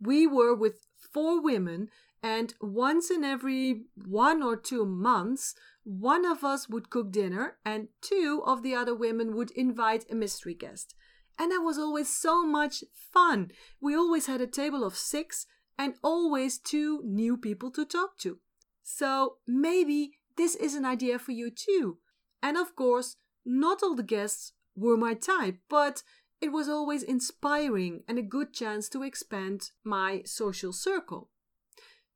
We 0.00 0.28
were 0.28 0.54
with 0.54 0.86
four 0.96 1.42
women, 1.42 1.88
and 2.22 2.54
once 2.60 3.10
in 3.10 3.24
every 3.24 3.86
one 3.96 4.44
or 4.44 4.56
two 4.56 4.86
months, 4.86 5.56
one 5.82 6.24
of 6.24 6.44
us 6.44 6.68
would 6.68 6.88
cook 6.88 7.10
dinner, 7.10 7.56
and 7.64 7.88
two 8.00 8.42
of 8.46 8.62
the 8.62 8.76
other 8.76 8.94
women 8.94 9.34
would 9.34 9.50
invite 9.50 10.08
a 10.08 10.14
mystery 10.14 10.54
guest. 10.54 10.94
And 11.38 11.50
that 11.50 11.62
was 11.62 11.78
always 11.78 12.08
so 12.08 12.46
much 12.46 12.84
fun. 12.92 13.50
We 13.80 13.94
always 13.94 14.26
had 14.26 14.40
a 14.40 14.46
table 14.46 14.84
of 14.84 14.96
six, 14.96 15.46
and 15.78 15.94
always 16.02 16.58
two 16.58 17.02
new 17.04 17.36
people 17.36 17.70
to 17.72 17.84
talk 17.84 18.18
to. 18.18 18.38
So 18.82 19.36
maybe 19.46 20.12
this 20.36 20.54
is 20.54 20.74
an 20.74 20.84
idea 20.84 21.18
for 21.18 21.32
you 21.32 21.50
too. 21.50 21.98
And 22.42 22.56
of 22.56 22.76
course, 22.76 23.16
not 23.44 23.82
all 23.82 23.94
the 23.94 24.02
guests 24.02 24.52
were 24.76 24.96
my 24.96 25.14
type, 25.14 25.58
but 25.68 26.02
it 26.40 26.52
was 26.52 26.68
always 26.68 27.02
inspiring 27.02 28.02
and 28.08 28.18
a 28.18 28.22
good 28.22 28.52
chance 28.52 28.88
to 28.90 29.02
expand 29.02 29.70
my 29.84 30.22
social 30.24 30.72
circle. 30.72 31.30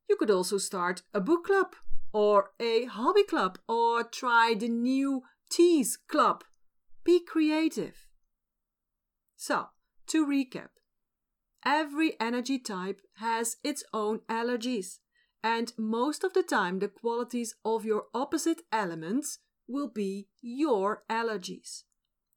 You 0.09 0.15
could 0.15 0.31
also 0.31 0.57
start 0.57 1.01
a 1.13 1.21
book 1.21 1.45
club 1.45 1.75
or 2.13 2.51
a 2.59 2.85
hobby 2.85 3.23
club 3.23 3.59
or 3.67 4.03
try 4.03 4.55
the 4.57 4.69
new 4.69 5.23
teas 5.49 5.97
club. 6.07 6.43
Be 7.03 7.19
creative. 7.19 8.06
So, 9.37 9.67
to 10.07 10.25
recap, 10.25 10.69
every 11.63 12.19
energy 12.19 12.59
type 12.59 13.01
has 13.17 13.57
its 13.63 13.83
own 13.93 14.19
allergies, 14.27 14.97
and 15.43 15.71
most 15.77 16.23
of 16.23 16.33
the 16.33 16.43
time, 16.43 16.79
the 16.79 16.87
qualities 16.87 17.55
of 17.63 17.85
your 17.85 18.05
opposite 18.13 18.63
elements 18.71 19.39
will 19.67 19.87
be 19.87 20.27
your 20.41 21.03
allergies. 21.09 21.83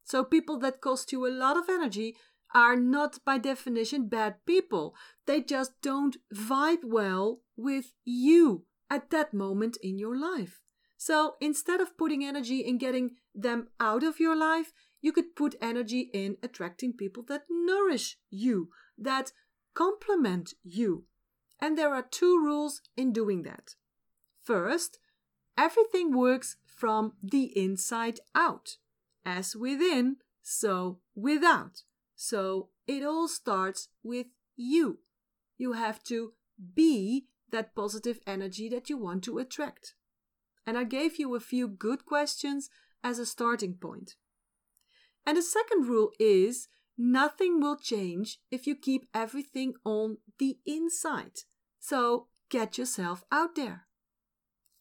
So, 0.04 0.22
people 0.22 0.58
that 0.58 0.82
cost 0.82 1.10
you 1.10 1.26
a 1.26 1.32
lot 1.32 1.56
of 1.56 1.70
energy 1.70 2.16
are 2.54 2.76
not 2.76 3.24
by 3.24 3.38
definition 3.38 4.08
bad 4.08 4.44
people. 4.44 4.94
They 5.26 5.40
just 5.40 5.72
don't 5.82 6.16
vibe 6.34 6.84
well 6.84 7.40
with 7.56 7.94
you 8.04 8.66
at 8.90 9.10
that 9.10 9.32
moment 9.32 9.78
in 9.82 9.98
your 9.98 10.16
life. 10.16 10.60
So 10.96 11.36
instead 11.40 11.80
of 11.80 11.96
putting 11.96 12.24
energy 12.24 12.60
in 12.60 12.76
getting 12.76 13.12
them 13.34 13.68
out 13.80 14.02
of 14.02 14.20
your 14.20 14.36
life, 14.36 14.72
you 15.00 15.12
could 15.12 15.34
put 15.34 15.54
energy 15.60 16.10
in 16.12 16.36
attracting 16.42 16.92
people 16.92 17.22
that 17.28 17.44
nourish 17.48 18.18
you, 18.30 18.68
that 18.98 19.32
complement 19.74 20.54
you. 20.62 21.04
And 21.60 21.76
there 21.76 21.94
are 21.94 22.02
two 22.02 22.38
rules 22.42 22.82
in 22.96 23.12
doing 23.12 23.42
that. 23.42 23.74
First, 24.42 24.98
everything 25.56 26.16
works 26.16 26.56
from 26.66 27.12
the 27.22 27.44
inside 27.56 28.20
out. 28.34 28.76
As 29.24 29.54
within, 29.54 30.16
so 30.42 31.00
without. 31.14 31.82
So 32.16 32.70
it 32.86 33.04
all 33.04 33.28
starts 33.28 33.88
with 34.02 34.26
you. 34.56 35.00
You 35.58 35.74
have 35.74 36.02
to 36.04 36.32
be 36.74 37.26
that 37.50 37.74
positive 37.74 38.20
energy 38.26 38.68
that 38.70 38.88
you 38.88 38.96
want 38.96 39.24
to 39.24 39.38
attract. 39.38 39.94
And 40.66 40.78
I 40.78 40.84
gave 40.84 41.18
you 41.18 41.34
a 41.34 41.40
few 41.40 41.68
good 41.68 42.06
questions 42.06 42.70
as 43.02 43.18
a 43.18 43.26
starting 43.26 43.74
point. 43.74 44.14
And 45.26 45.36
the 45.36 45.42
second 45.42 45.86
rule 45.86 46.10
is 46.18 46.68
nothing 46.96 47.60
will 47.60 47.76
change 47.76 48.38
if 48.50 48.66
you 48.66 48.74
keep 48.74 49.06
everything 49.14 49.74
on 49.84 50.18
the 50.38 50.58
inside. 50.66 51.40
So 51.78 52.26
get 52.50 52.78
yourself 52.78 53.24
out 53.30 53.54
there. 53.54 53.86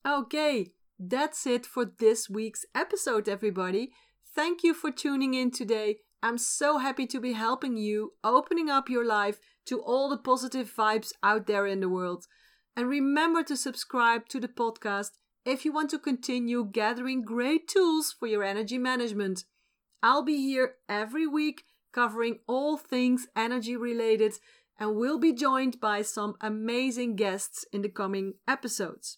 Okay, 0.08 0.72
that's 0.98 1.46
it 1.46 1.66
for 1.66 1.86
this 1.86 2.30
week's 2.30 2.66
episode, 2.76 3.30
everybody. 3.30 3.92
Thank 4.36 4.64
you 4.64 4.74
for 4.74 4.92
tuning 4.92 5.34
in 5.34 5.52
today. 5.52 5.98
I'm 6.22 6.38
so 6.38 6.78
happy 6.78 7.08
to 7.08 7.20
be 7.20 7.34
helping 7.34 7.78
you, 7.78 8.14
opening 8.24 8.70
up 8.70 8.90
your 8.90 9.06
life 9.06 9.40
to 9.68 9.82
all 9.82 10.10
the 10.10 10.18
positive 10.18 10.74
vibes 10.74 11.12
out 11.24 11.48
there 11.48 11.66
in 11.66 11.80
the 11.80 11.90
world. 11.90 12.26
And 12.76 12.88
remember 12.88 13.44
to 13.44 13.56
subscribe 13.56 14.28
to 14.30 14.40
the 14.40 14.48
podcast 14.48 15.12
if 15.46 15.64
you 15.64 15.72
want 15.72 15.90
to 15.92 16.00
continue 16.00 16.70
gathering 16.70 17.24
great 17.24 17.68
tools 17.68 18.14
for 18.18 18.28
your 18.28 18.44
energy 18.44 18.78
management. 18.78 19.46
I'll 20.02 20.24
be 20.24 20.38
here 20.38 20.76
every 20.88 21.28
week 21.28 21.64
covering 21.92 22.40
all 22.48 22.78
things 22.78 23.28
energy 23.36 23.76
related 23.76 24.34
and 24.80 24.96
will 24.96 25.20
be 25.20 25.34
joined 25.34 25.80
by 25.80 26.02
some 26.02 26.36
amazing 26.40 27.16
guests 27.16 27.66
in 27.74 27.82
the 27.82 27.90
coming 27.90 28.36
episodes. 28.48 29.18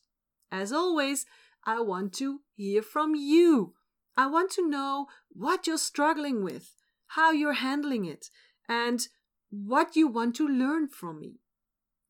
As 0.52 0.72
always, 0.72 1.26
I 1.66 1.82
want 1.82 2.14
to 2.14 2.42
hear 2.56 2.82
from 2.82 3.16
you. 3.16 3.74
I 4.18 4.28
want 4.28 4.52
to 4.54 4.68
know 4.68 5.08
what 5.30 5.68
you're 5.68 5.78
struggling 5.78 6.44
with 6.44 6.76
how 7.16 7.32
you're 7.32 7.54
handling 7.54 8.06
it, 8.06 8.30
and 8.70 9.08
what 9.50 9.96
you 9.96 10.08
want 10.08 10.36
to 10.36 10.48
learn 10.48 10.88
from 10.88 11.20
me. 11.20 11.40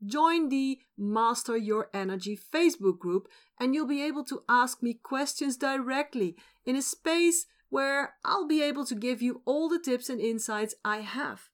Join 0.05 0.49
the 0.49 0.79
Master 0.97 1.57
Your 1.57 1.89
Energy 1.93 2.37
Facebook 2.37 2.99
group, 2.99 3.27
and 3.59 3.73
you'll 3.73 3.87
be 3.87 4.03
able 4.03 4.23
to 4.25 4.43
ask 4.47 4.83
me 4.83 4.93
questions 4.93 5.57
directly 5.57 6.35
in 6.65 6.75
a 6.75 6.81
space 6.81 7.47
where 7.71 8.13
I'll 8.23 8.45
be 8.45 8.61
able 8.61 8.85
to 8.85 8.93
give 8.93 9.23
you 9.23 9.41
all 9.45 9.67
the 9.67 9.79
tips 9.79 10.09
and 10.09 10.21
insights 10.21 10.75
I 10.85 10.97
have. 10.97 11.49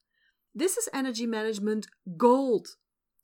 This 0.53 0.75
is 0.75 0.89
energy 0.91 1.25
management 1.27 1.87
gold, 2.17 2.75